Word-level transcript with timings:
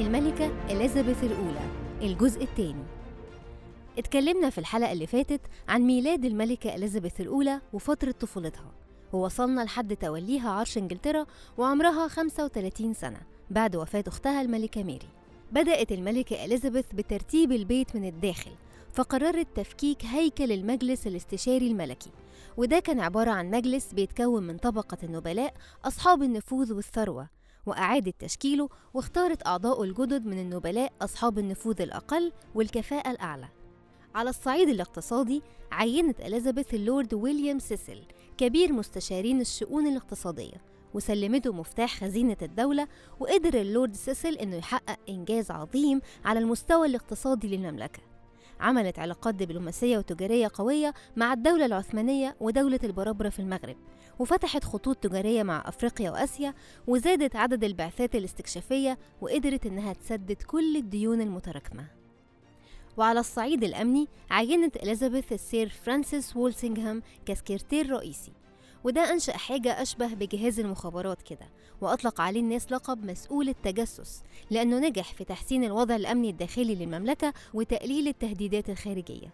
الملكة 0.00 0.50
إليزابيث 0.70 1.24
الأولى 1.24 1.60
الجزء 2.02 2.42
الثاني. 2.42 2.84
اتكلمنا 3.98 4.50
في 4.50 4.58
الحلقة 4.58 4.92
اللي 4.92 5.06
فاتت 5.06 5.40
عن 5.68 5.82
ميلاد 5.82 6.24
الملكة 6.24 6.74
إليزابيث 6.74 7.20
الأولى 7.20 7.60
وفترة 7.72 8.10
طفولتها. 8.10 8.72
ووصلنا 9.12 9.60
لحد 9.60 9.96
توليها 9.96 10.50
عرش 10.50 10.78
إنجلترا 10.78 11.26
وعمرها 11.58 12.08
35 12.08 12.94
سنة 12.94 13.20
بعد 13.50 13.76
وفاة 13.76 14.04
أختها 14.06 14.42
الملكة 14.42 14.82
ميري. 14.82 15.08
بدأت 15.52 15.92
الملكة 15.92 16.44
إليزابيث 16.44 16.86
بترتيب 16.94 17.52
البيت 17.52 17.96
من 17.96 18.08
الداخل 18.08 18.50
فقررت 18.92 19.46
تفكيك 19.54 20.04
هيكل 20.04 20.52
المجلس 20.52 21.06
الاستشاري 21.06 21.66
الملكي. 21.66 22.10
وده 22.56 22.78
كان 22.78 23.00
عبارة 23.00 23.30
عن 23.30 23.50
مجلس 23.50 23.92
بيتكون 23.92 24.42
من 24.42 24.56
طبقة 24.56 24.98
النبلاء 25.02 25.54
أصحاب 25.84 26.22
النفوذ 26.22 26.72
والثروة. 26.72 27.39
وأعادت 27.66 28.14
تشكيله 28.18 28.68
واختارت 28.94 29.46
أعضاء 29.46 29.82
الجدد 29.82 30.26
من 30.26 30.38
النبلاء 30.38 30.92
أصحاب 31.02 31.38
النفوذ 31.38 31.82
الأقل 31.82 32.32
والكفاءة 32.54 33.10
الأعلى. 33.10 33.48
على 34.14 34.30
الصعيد 34.30 34.68
الاقتصادي 34.68 35.42
عينت 35.72 36.20
إليزابيث 36.20 36.74
اللورد 36.74 37.14
ويليام 37.14 37.58
سيسل 37.58 38.02
كبير 38.38 38.72
مستشارين 38.72 39.40
الشؤون 39.40 39.86
الاقتصادية 39.86 40.70
وسلمته 40.94 41.52
مفتاح 41.52 42.00
خزينة 42.00 42.36
الدولة 42.42 42.88
وقدر 43.20 43.60
اللورد 43.60 43.94
سيسل 43.94 44.34
إنه 44.34 44.56
يحقق 44.56 44.98
إنجاز 45.08 45.50
عظيم 45.50 46.00
على 46.24 46.38
المستوى 46.38 46.86
الاقتصادي 46.86 47.56
للمملكة. 47.56 48.09
عملت 48.60 48.98
علاقات 48.98 49.34
دبلوماسية 49.34 49.98
وتجارية 49.98 50.50
قوية 50.54 50.94
مع 51.16 51.32
الدولة 51.32 51.66
العثمانية 51.66 52.36
ودولة 52.40 52.80
البرابرة 52.84 53.28
في 53.28 53.38
المغرب 53.38 53.76
وفتحت 54.18 54.64
خطوط 54.64 54.96
تجارية 54.96 55.42
مع 55.42 55.68
أفريقيا 55.68 56.10
وآسيا 56.10 56.54
وزادت 56.86 57.36
عدد 57.36 57.64
البعثات 57.64 58.14
الاستكشافية 58.14 58.98
وقدرت 59.20 59.66
إنها 59.66 59.92
تسدد 59.92 60.42
كل 60.42 60.76
الديون 60.76 61.20
المتراكمة. 61.20 61.86
وعلى 62.96 63.20
الصعيد 63.20 63.64
الأمني 63.64 64.08
عينت 64.30 64.76
إليزابيث 64.76 65.32
السير 65.32 65.68
فرانسيس 65.68 66.36
وولسنغهام 66.36 67.02
كسكرتير 67.26 67.90
رئيسي. 67.90 68.32
وده 68.84 69.12
أنشأ 69.12 69.36
حاجة 69.36 69.82
أشبه 69.82 70.14
بجهاز 70.14 70.60
المخابرات 70.60 71.22
كده 71.22 71.48
وأطلق 71.80 72.20
عليه 72.20 72.40
الناس 72.40 72.72
لقب 72.72 73.04
مسؤول 73.04 73.48
التجسس 73.48 74.22
لأنه 74.50 74.78
نجح 74.78 75.14
في 75.14 75.24
تحسين 75.24 75.64
الوضع 75.64 75.96
الأمني 75.96 76.30
الداخلي 76.30 76.74
للمملكة 76.74 77.32
وتقليل 77.54 78.08
التهديدات 78.08 78.70
الخارجية. 78.70 79.32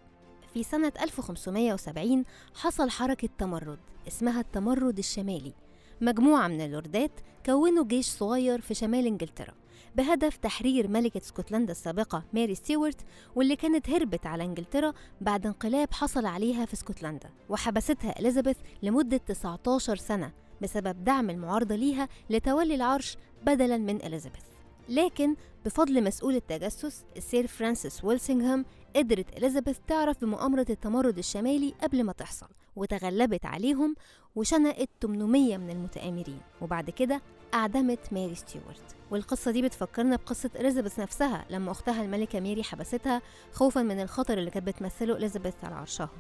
في 0.55 0.63
سنة 0.63 0.93
1570 1.01 2.25
حصل 2.55 2.91
حركة 2.91 3.29
تمرد 3.39 3.79
اسمها 4.09 4.41
التمرد 4.41 4.99
الشمالي 4.99 5.53
مجموعة 6.01 6.49
من 6.49 6.61
اللوردات 6.61 7.11
كونوا 7.47 7.85
جيش 7.85 8.07
صغير 8.07 8.61
في 8.61 8.75
شمال 8.75 9.07
إنجلترا. 9.07 9.55
بهدف 9.97 10.37
تحرير 10.37 10.89
ملكة 10.89 11.19
اسكتلندا 11.19 11.73
السابقة 11.73 12.25
ماري 12.33 12.55
ستيوارت 12.55 13.01
واللي 13.37 13.57
كانت 13.57 13.91
هربت 13.91 14.27
على 14.27 14.45
إنجلترا 14.45 14.93
بعد 15.21 15.47
انقلاب 15.47 15.93
حصل 15.93 16.27
عليها 16.27 16.65
في 16.65 16.75
اسكتلندا 16.75 17.31
وحبستها 17.49 18.19
إليزابيث 18.21 18.57
لمدة 18.83 19.17
19 19.17 19.97
سنة 19.97 20.33
بسبب 20.63 21.05
دعم 21.05 21.31
المعارضة 21.31 21.75
ليها 21.75 22.09
لتولي 22.31 22.75
العرش 22.75 23.17
بدلا 23.47 23.77
من 23.77 23.97
إليزابيث. 24.03 24.43
لكن 24.89 25.37
بفضل 25.65 26.05
مسؤول 26.05 26.35
التجسس 26.37 27.05
السير 27.17 27.47
فرانسيس 27.47 28.05
والسينغهام 28.05 28.65
قدرت 28.97 29.39
إليزابيث 29.39 29.79
تعرف 29.89 30.21
بمؤامرة 30.21 30.67
التمرد 30.71 31.19
الشمالي 31.19 31.75
قبل 31.83 32.05
ما 32.05 32.13
تحصل 32.13 32.49
وتغلبت 32.77 33.47
عليهم 33.47 33.95
وشنقت 34.37 34.89
800 35.03 35.57
من 35.57 35.71
المتآمرين. 35.71 36.41
وبعد 36.61 36.91
كده 36.91 37.21
أعدمت 37.55 38.13
ماري 38.13 38.35
ستيوارت. 38.35 38.97
والقصة 39.11 39.51
دي 39.51 39.63
بتفكرنا 39.63 40.17
بقصة 40.17 40.51
إليزابيث 40.57 41.01
نفسها 41.01 41.45
لما 41.51 41.71
أختها 41.71 42.03
الملكة 42.03 42.41
ميري 42.41 42.63
حبستها 42.63 43.23
خوفا 43.53 43.83
من 43.83 44.01
الخطر 44.01 44.39
اللي 44.39 44.51
كانت 44.51 44.67
بتمثله 44.67 45.17
إليزابيث 45.17 45.55
على 45.63 45.75
عرشها. 45.75 46.11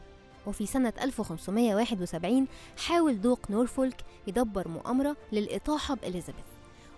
وفي 0.46 0.66
سنة 0.66 0.92
1571 1.02 2.46
حاول 2.86 3.20
دوق 3.20 3.50
نورفولك 3.50 4.04
يدبر 4.26 4.68
مؤامرة 4.68 5.16
للإطاحة 5.32 5.94
بإليزابيث. 5.94 6.44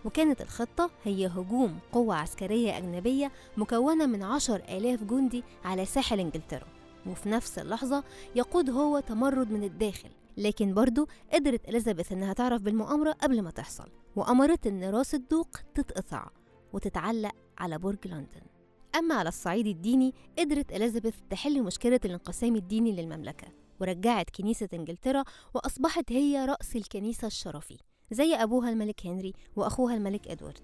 وكانت 0.04 0.40
الخطة 0.40 0.90
هي 1.04 1.26
هجوم 1.26 1.78
قوة 1.92 2.14
عسكرية 2.14 2.78
أجنبية 2.78 3.32
مكونة 3.56 4.06
من 4.06 4.22
عشر 4.22 4.56
آلاف 4.56 5.02
جندي 5.02 5.44
على 5.64 5.84
ساحل 5.84 6.20
إنجلترا. 6.20 6.66
وفي 7.06 7.28
نفس 7.28 7.58
اللحظة 7.58 8.04
يقود 8.34 8.70
هو 8.70 9.00
تمرد 9.00 9.50
من 9.50 9.64
الداخل. 9.64 10.08
لكن 10.38 10.75
برضه 10.75 11.06
قدرت 11.32 11.69
إليزابيث 11.69 12.12
إنها 12.12 12.32
تعرف 12.32 12.62
بالمؤامرة 12.62 13.12
قبل 13.12 13.43
ما 13.43 13.50
تحصل 13.50 13.88
وأمرت 14.16 14.66
إن 14.66 14.84
راس 14.84 15.15
الدوق 15.15 15.49
تتقطع 15.75 16.31
وتتعلق 16.72 17.32
على 17.59 17.78
برج 17.78 18.09
لندن. 18.09 18.43
أما 18.97 19.15
على 19.15 19.28
الصعيد 19.28 19.66
الديني 19.66 20.15
قدرت 20.38 20.72
إليزابيث 20.72 21.15
تحل 21.31 21.62
مشكلة 21.62 22.00
الانقسام 22.04 22.56
الديني 22.56 22.93
للمملكة 22.93 23.49
ورجعت 23.81 24.31
كنيسة 24.31 24.69
إنجلترا 24.75 25.25
وأصبحت 25.54 26.12
هي 26.12 26.44
رأس 26.44 26.76
الكنيسة 26.76 27.26
الشرفي 27.26 27.78
زي 28.10 28.34
أبوها 28.34 28.70
الملك 28.70 29.06
هنري 29.06 29.32
وأخوها 29.56 29.94
الملك 29.94 30.28
إدوارد 30.28 30.60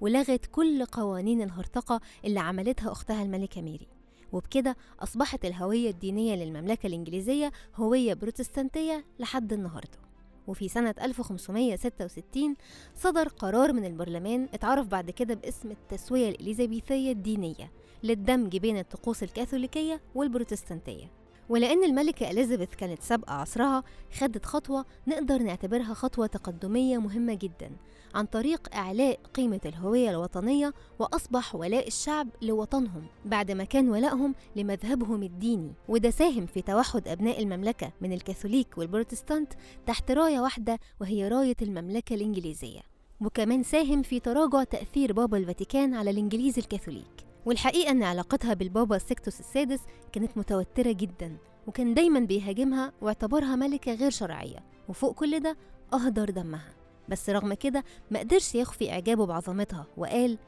ولغت 0.00 0.46
كل 0.46 0.84
قوانين 0.84 1.42
الهرطقة 1.42 2.00
اللي 2.24 2.40
عملتها 2.40 2.92
أختها 2.92 3.22
الملكة 3.22 3.62
ميري. 3.62 3.93
وبكده 4.32 4.76
أصبحت 5.00 5.44
الهوية 5.44 5.90
الدينية 5.90 6.34
للمملكة 6.34 6.86
الإنجليزية 6.86 7.52
هوية 7.76 8.14
بروتستانتية 8.14 9.04
لحد 9.18 9.52
النهاردة. 9.52 9.98
وفي 10.46 10.68
سنة 10.68 10.94
1566 11.02 12.54
صدر 12.96 13.28
قرار 13.28 13.72
من 13.72 13.84
البرلمان 13.84 14.48
اتعرف 14.54 14.86
بعد 14.86 15.10
كده 15.10 15.34
باسم 15.34 15.70
التسوية 15.70 16.28
الإليزابيثية 16.28 17.12
الدينية 17.12 17.72
للدمج 18.02 18.56
بين 18.56 18.78
الطقوس 18.78 19.22
الكاثوليكية 19.22 20.00
والبروتستانتية. 20.14 21.23
ولأن 21.48 21.84
الملكة 21.84 22.30
إليزابيث 22.30 22.74
كانت 22.74 23.02
سابقة 23.02 23.32
عصرها 23.32 23.82
خدت 24.18 24.46
خطوة 24.46 24.84
نقدر 25.06 25.42
نعتبرها 25.42 25.94
خطوة 25.94 26.26
تقدمية 26.26 26.98
مهمة 26.98 27.34
جدا 27.34 27.70
عن 28.14 28.26
طريق 28.26 28.74
إعلاء 28.74 29.20
قيمة 29.34 29.60
الهوية 29.66 30.10
الوطنية 30.10 30.74
وأصبح 30.98 31.54
ولاء 31.54 31.86
الشعب 31.86 32.28
لوطنهم 32.42 33.06
بعد 33.24 33.50
ما 33.50 33.64
كان 33.64 33.88
ولائهم 33.88 34.34
لمذهبهم 34.56 35.22
الديني. 35.22 35.72
وده 35.88 36.10
ساهم 36.10 36.46
في 36.46 36.62
توحد 36.62 37.08
أبناء 37.08 37.42
المملكة 37.42 37.92
من 38.00 38.12
الكاثوليك 38.12 38.78
والبروتستانت 38.78 39.52
تحت 39.86 40.10
راية 40.10 40.40
واحدة 40.40 40.78
وهي 41.00 41.28
راية 41.28 41.56
المملكة 41.62 42.14
الإنجليزية. 42.14 42.80
وكمان 43.20 43.62
ساهم 43.62 44.02
في 44.02 44.20
تراجع 44.20 44.64
تأثير 44.64 45.12
بابا 45.12 45.38
الفاتيكان 45.38 45.94
على 45.94 46.10
الإنجليز 46.10 46.58
الكاثوليك. 46.58 47.23
والحقيقة 47.46 47.90
أن 47.90 48.02
علاقتها 48.02 48.54
بالبابا 48.54 48.98
سيكتوس 48.98 49.40
السادس 49.40 49.80
كانت 50.12 50.38
متوترة 50.38 50.92
جدا 50.92 51.36
وكان 51.66 51.94
دايما 51.94 52.20
بيهاجمها 52.20 52.92
واعتبرها 53.00 53.56
ملكة 53.56 53.94
غير 53.94 54.10
شرعية 54.10 54.58
وفوق 54.88 55.14
كل 55.14 55.40
ده 55.40 55.56
أهدر 55.94 56.30
دمها. 56.30 56.72
بس 57.08 57.30
رغم 57.30 57.54
كده 57.54 57.84
ما 58.10 58.18
قدرش 58.18 58.54
يخفي 58.54 58.92
إعجابه 58.92 59.26
بعظمتها 59.26 59.86
وقال 59.96 60.38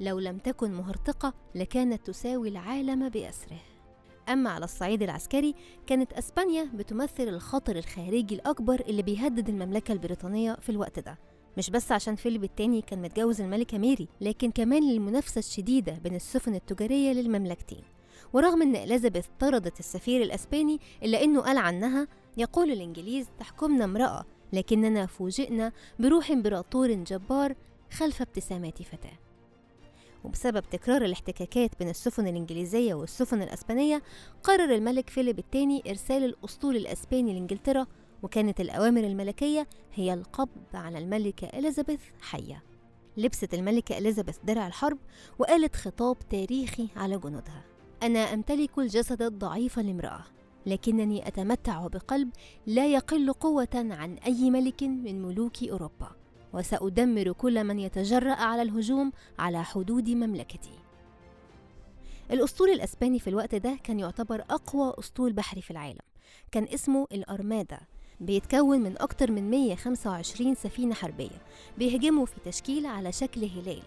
لو 0.00 0.18
لم 0.18 0.38
تكن 0.38 0.72
مهرطقة 0.74 1.34
لكانت 1.54 2.06
تساوي 2.06 2.48
العالم 2.48 3.08
بأسره. 3.08 3.58
أما 4.28 4.50
على 4.50 4.64
الصعيد 4.64 5.02
العسكري 5.02 5.54
كانت 5.86 6.12
أسبانيا 6.12 6.64
بتمثل 6.74 7.28
الخطر 7.28 7.76
الخارجي 7.76 8.34
الأكبر 8.34 8.80
اللي 8.80 9.02
بيهدد 9.02 9.48
المملكة 9.48 9.92
البريطانية 9.92 10.54
في 10.60 10.68
الوقت 10.68 10.98
ده. 10.98 11.18
مش 11.58 11.70
بس 11.70 11.92
عشان 11.92 12.16
فيليب 12.16 12.44
الثاني 12.44 12.82
كان 12.82 13.02
متجوز 13.02 13.40
الملكة 13.40 13.78
ميري 13.78 14.08
لكن 14.20 14.50
كمان 14.50 14.90
للمنافسة 14.90 15.38
الشديدة 15.38 15.92
بين 15.92 16.14
السفن 16.14 16.54
التجارية 16.54 17.12
للمملكتين. 17.12 17.82
ورغم 18.32 18.62
إن 18.62 18.76
إليزابيث 18.76 19.26
طردت 19.40 19.80
السفير 19.80 20.22
الأسباني 20.22 20.80
إلا 21.02 21.24
إنه 21.24 21.40
قال 21.40 21.56
عنها 21.58 22.08
يقول 22.36 22.70
الإنجليز 22.70 23.26
تحكمنا 23.38 23.84
امرأة 23.84 24.24
لكننا 24.52 25.06
فوجئنا 25.06 25.72
بروح 25.98 26.30
إمبراطور 26.30 26.92
جبار 26.92 27.54
خلف 27.92 28.22
ابتسامات 28.22 28.82
فتاة. 28.82 29.18
وبسبب 30.24 30.62
تكرار 30.70 31.04
الاحتكاكات 31.04 31.70
بين 31.78 31.88
السفن 31.88 32.26
الإنجليزية 32.26 32.94
والسفن 32.94 33.42
الأسبانية 33.42 34.02
قرر 34.42 34.74
الملك 34.74 35.10
فيليب 35.10 35.38
الثاني 35.38 35.82
إرسال 35.90 36.24
الأسطول 36.24 36.76
الأسباني 36.76 37.32
لإنجلترا 37.32 37.86
وكانت 38.22 38.60
الأوامر 38.60 39.00
الملكية 39.04 39.66
هي 39.94 40.14
القبض 40.14 40.64
على 40.74 40.98
الملكة 40.98 41.46
إليزابيث 41.46 42.00
حية. 42.20 42.62
لبست 43.16 43.54
الملكة 43.54 43.98
إليزابيث 43.98 44.38
درع 44.44 44.66
الحرب 44.66 44.98
وقالت 45.38 45.76
خطاب 45.76 46.16
تاريخي 46.30 46.88
على 46.96 47.18
جنودها 47.18 47.64
أنا 48.02 48.18
أمتلك 48.18 48.78
الجسد 48.78 49.22
الضعيف 49.22 49.78
لامرأة 49.78 50.24
لكنني 50.66 51.28
أتمتع 51.28 51.86
بقلب 51.86 52.30
لا 52.66 52.86
يقل 52.86 53.32
قوة 53.32 53.68
عن 53.74 54.14
أي 54.18 54.50
ملك 54.50 54.82
من 54.82 55.22
ملوك 55.22 55.62
أوروبا 55.62 56.10
وسأدمر 56.52 57.32
كل 57.32 57.64
من 57.64 57.78
يتجرأ 57.78 58.32
على 58.32 58.62
الهجوم 58.62 59.12
على 59.38 59.64
حدود 59.64 60.10
مملكتي. 60.10 60.78
الأسطول 62.30 62.70
الأسباني 62.70 63.18
في 63.18 63.30
الوقت 63.30 63.54
ده 63.54 63.78
كان 63.84 64.00
يعتبر 64.00 64.44
أقوى 64.50 64.94
أسطول 64.98 65.32
بحري 65.32 65.62
في 65.62 65.70
العالم. 65.70 65.98
كان 66.52 66.64
اسمه 66.64 67.06
الأرمادا 67.12 67.80
بيتكون 68.20 68.80
من 68.80 68.98
أكتر 68.98 69.30
من 69.30 69.50
125 69.50 70.54
سفينة 70.54 70.94
حربية 70.94 71.42
بيهجموا 71.78 72.26
في 72.26 72.40
تشكيل 72.44 72.86
على 72.86 73.12
شكل 73.12 73.44
هلال 73.44 73.82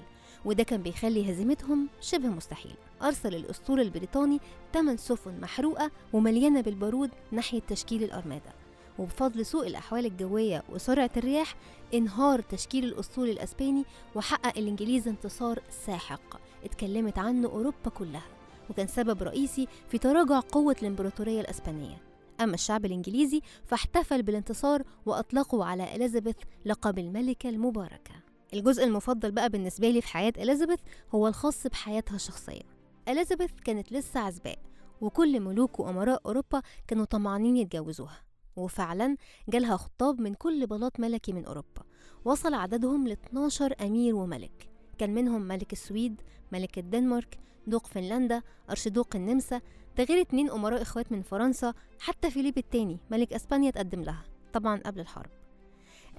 وده 0.45 0.63
كان 0.63 0.81
بيخلي 0.81 1.31
هزيمتهم 1.31 1.89
شبه 2.01 2.27
مستحيل 2.27 2.75
أرسل 3.01 3.36
الأسطول 3.36 3.80
البريطاني 3.80 4.39
8 4.74 4.98
سفن 4.98 5.42
محروقة 5.42 5.92
ومليانة 6.13 6.62
بالبارود 6.62 7.10
ناحية 7.31 7.60
تشكيل 7.60 8.04
الأرمادة. 8.04 8.54
وبفضل 9.00 9.45
سوء 9.45 9.68
الأحوال 9.68 10.06
الجوية 10.06 10.63
وسرعة 10.69 11.10
الرياح 11.18 11.56
انهار 11.94 12.42
تشكيل 12.42 12.86
الأسطول 12.86 13.30
الأسباني 13.30 13.86
وحقق 14.16 14.57
الإنجليز 14.57 15.07
انتصار 15.07 15.60
ساحق. 15.86 16.39
اتكلمت 16.63 17.18
عنه 17.18 17.48
أوروبا 17.48 17.89
كلها 17.98 18.27
وكان 18.69 18.88
سبب 18.88 19.24
رئيسي 19.24 19.68
في 19.89 19.98
تراجع 19.98 20.39
قوة 20.39 20.75
الإمبراطورية 20.81 21.42
الأسبانية. 21.42 22.04
أما 22.41 22.53
الشعب 22.53 22.85
الإنجليزي 22.85 23.41
فاحتفل 23.65 24.23
بالانتصار 24.23 24.83
وأطلقوا 25.05 25.65
على 25.65 25.95
إليزابيث 25.95 26.35
لقب 26.65 26.99
الملكة 26.99 27.49
المباركة. 27.49 28.13
الجزء 28.53 28.83
المفضل 28.83 29.31
بقى 29.31 29.49
بالنسبة 29.49 29.89
لي 29.89 30.01
في 30.01 30.07
حياة 30.07 30.33
إليزابيث 30.37 30.79
هو 31.15 31.27
الخاص 31.27 31.67
بحياتها 31.67 32.15
الشخصية. 32.15 32.61
إليزابيث 33.07 33.51
كانت 33.65 33.91
لسه 33.91 34.19
عزباء 34.19 34.57
وكل 35.01 35.39
ملوك 35.39 35.79
وأمراء 35.79 36.21
أوروبا 36.25 36.61
كانوا 36.87 37.05
طمعانين 37.05 37.57
يتجوزوها. 37.57 38.21
وفعلا 38.55 39.17
جالها 39.49 39.77
خطاب 39.77 40.21
من 40.21 40.33
كل 40.33 40.67
بلاط 40.67 40.99
ملكي 40.99 41.33
من 41.33 41.45
أوروبا. 41.45 41.81
وصل 42.25 42.53
عددهم 42.53 43.07
ل 43.07 43.11
12 43.11 43.73
أمير 43.81 44.15
وملك. 44.15 44.69
كان 44.97 45.13
منهم 45.13 45.41
ملك 45.41 45.73
السويد 45.73 46.21
ملك 46.51 46.77
الدنمارك 46.77 47.39
دوق 47.67 47.88
فنلندا 47.88 48.41
أرشدوق 48.69 49.15
النمسا 49.15 49.61
ده 49.97 50.03
غير 50.03 50.21
اتنين 50.21 50.50
أمراء 50.51 50.81
إخوات 50.81 51.12
من 51.12 51.21
فرنسا 51.21 51.74
حتى 52.00 52.31
فيليب 52.31 52.57
التاني 52.57 52.97
ملك 53.12 53.33
أسبانيا 53.33 53.71
تقدم 53.71 54.01
لها 54.01 54.24
طبعا 54.53 54.81
قبل 54.86 55.00
الحرب. 55.00 55.30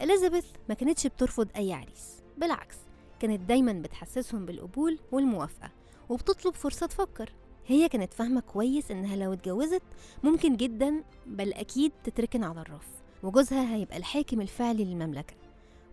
إليزابيث 0.03 0.47
ما 0.69 0.75
كانتش 0.75 1.07
بترفض 1.07 1.49
أي 1.57 1.73
عريس 1.73 2.23
بالعكس 2.39 2.77
كانت 3.21 3.41
دايما 3.41 3.73
بتحسسهم 3.73 4.47
بالقبول 4.47 4.99
والموافقة 5.13 5.71
وبتطلب 6.09 6.55
فرصة 6.55 6.87
تفكر. 6.87 7.33
هي 7.67 7.89
كانت 7.89 8.15
فاهمة 8.15 8.41
كويس 8.41 8.91
إنها 8.91 9.17
لو 9.17 9.33
اتجوزت 9.33 9.83
ممكن 10.25 10.57
جدا 10.57 11.05
بل 11.27 11.53
أكيد 11.53 11.93
تتركن 12.05 12.45
على 12.45 12.61
الرف 12.61 12.87
وجوزها 13.23 13.75
هيبقى 13.75 13.97
الحاكم 13.97 14.41
الفعلي 14.41 14.85
للمملكة. 14.85 15.35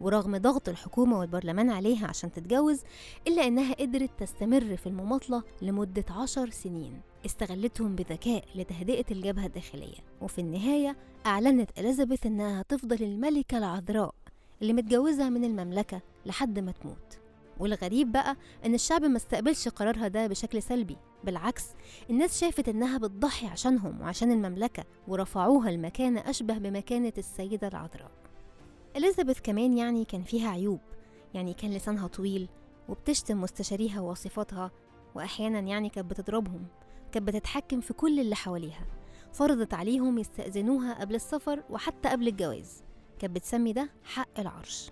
ورغم 0.02 0.38
ضغط 0.38 0.70
الحكومة 0.70 1.20
والبرلمان 1.20 1.70
عليها 1.70 2.08
عشان 2.08 2.32
تتجوز 2.32 2.82
إلا 3.28 3.48
إنها 3.48 3.74
قدرت 3.74 4.10
تستمر 4.20 4.78
في 4.78 4.88
المماطلة 4.88 5.44
لمدة 5.62 6.06
عشر 6.10 6.50
سنين. 6.50 7.02
استغلتهم 7.26 7.96
بذكاء 7.96 8.44
لتهدئة 8.56 9.06
الجبهة 9.12 9.46
الداخلية. 9.46 9.98
وفي 10.22 10.42
النهاية 10.42 10.96
أعلنت 11.26 11.80
إليزابيث 11.80 12.26
إنها 12.26 12.62
هتفضل 12.62 13.04
الملكة 13.04 13.58
العذراء 13.58 14.16
اللي 14.62 14.74
متجوزة 14.74 15.30
من 15.30 15.44
المملكة 15.44 16.02
لحد 16.26 16.60
ما 16.60 16.72
تموت. 16.72 17.20
والغريب 17.60 18.12
بقى 18.12 18.36
إن 18.66 18.74
الشعب 18.74 19.04
ما 19.04 19.18
استقبلش 19.18 19.68
قرارها 19.68 20.08
ده 20.08 20.28
بشكل 20.28 20.62
سلبي. 20.62 20.98
بالعكس 21.24 21.66
الناس 22.10 22.42
شافت 22.42 22.70
إنها 22.70 22.98
بتضحي 22.98 23.48
عشانهم 23.48 24.02
وعشان 24.02 24.32
المملكة 24.32 24.84
ورفعوها 25.08 25.72
لمكانة 25.72 26.30
أشبه 26.30 26.58
بمكانة 26.58 27.14
السيدة 27.18 27.68
العذراء. 27.68 28.12
إليزابيث 28.96 29.40
كمان 29.40 29.78
يعني 29.78 30.06
كان 30.06 30.24
فيها 30.24 30.50
عيوب. 30.50 30.80
يعني 31.34 31.54
كان 31.54 31.72
لسانها 31.72 32.08
طويل 32.08 32.50
وبتشتم 32.90 33.42
مستشاريها 33.42 34.02
ووصفاتها 34.02 34.72
وأحيانا 35.16 35.60
يعني 35.60 35.90
كانت 35.90 36.10
بتضربهم. 36.12 36.66
كانت 37.14 37.28
بتتحكم 37.28 37.82
في 37.82 37.94
كل 37.94 38.20
اللي 38.20 38.36
حواليها. 38.36 38.86
فرضت 39.34 39.74
عليهم 39.74 40.18
يستأذنوها 40.18 40.94
قبل 40.94 41.16
السفر 41.16 41.64
وحتى 41.70 42.10
قبل 42.10 42.28
الجواز. 42.28 42.84
كانت 43.20 43.36
بتسمي 43.36 43.74
ده 43.74 43.90
حق 44.04 44.40
العرش. 44.40 44.92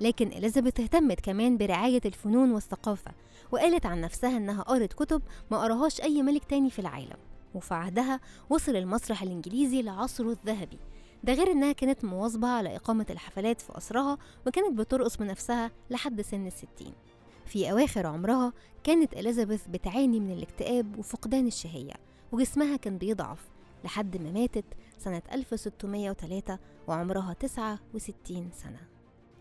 لكن 0.00 0.28
إليزابيث 0.28 0.80
اهتمت 0.80 1.20
كمان 1.20 1.56
برعاية 1.56 2.00
الفنون 2.04 2.50
والثقافة 2.52 3.10
وقالت 3.52 3.86
عن 3.86 4.00
نفسها 4.00 4.36
إنها 4.36 4.62
قرت 4.62 4.92
كتب 4.92 5.22
ما 5.50 5.58
قراهاش 5.58 6.00
أي 6.00 6.22
ملك 6.22 6.44
تاني 6.44 6.70
في 6.70 6.78
العالم. 6.78 7.16
وفي 7.54 7.74
عهدها 7.74 8.20
وصل 8.50 8.76
المسرح 8.76 9.22
الإنجليزي 9.22 9.82
لعصره 9.82 10.30
الذهبي. 10.30 10.78
ده 11.24 11.32
غير 11.32 11.50
إنها 11.52 11.72
كانت 11.72 12.04
مواظبة 12.04 12.48
على 12.48 12.76
إقامة 12.76 13.06
الحفلات 13.10 13.60
في 13.60 13.72
قصرها 13.72 14.18
وكانت 14.46 14.78
بترقص 14.78 15.16
بنفسها 15.16 15.70
لحد 15.90 16.20
سن 16.20 16.46
الستين. 16.46 16.92
في 17.48 17.70
أواخر 17.70 18.06
عمرها 18.06 18.52
كانت 18.84 19.12
إليزابيث 19.12 19.66
بتعاني 19.66 20.20
من 20.20 20.30
الاكتئاب 20.30 20.98
وفقدان 20.98 21.46
الشهية 21.46 21.92
وجسمها 22.32 22.76
كان 22.76 22.98
بيضعف 22.98 23.48
لحد 23.84 24.16
ما 24.16 24.30
ماتت 24.30 24.64
سنة 24.98 25.22
1603 25.32 26.58
وعمرها 26.88 27.32
69 27.32 28.50
سنة. 28.52 28.80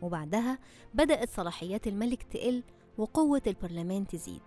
وبعدها 0.02 0.60
بدأت 0.94 1.30
صلاحيات 1.30 1.88
الملك 1.88 2.24
تقل 2.24 2.64
وقوة 2.98 3.42
البرلمان 3.48 4.08
تزيد. 4.08 4.42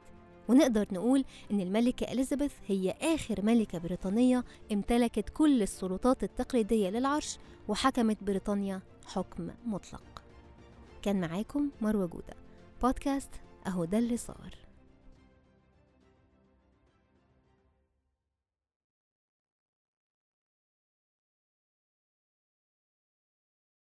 ونقدر 0.49 0.87
نقول 0.93 1.25
إن 1.51 1.61
الملكة 1.61 2.13
إليزابيث 2.13 2.53
هي 2.67 2.91
آخر 2.91 3.43
ملكة 3.43 3.79
بريطانية 3.79 4.45
امتلكت 4.73 5.29
كل 5.29 5.63
السلطات 5.63 6.23
التقليدية 6.25 6.91
للعرش 6.91 7.39
وحكمت 7.69 8.25
بريطانيا 8.25 8.81
حكم 9.07 9.51
مطلق. 9.67 10.23
كان 11.03 11.21
معاكم 11.21 11.71
مروة 11.81 12.07
جودة 12.07 12.35
بودكاست 12.83 13.31
أهو 13.67 13.85
ده 13.85 13.99
اللي 13.99 14.17
صار. 14.17 14.55